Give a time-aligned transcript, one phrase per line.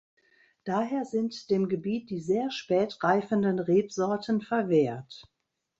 [0.63, 5.25] Daher sind dem Gebiet die sehr spät reifenden Rebsorten verwehrt.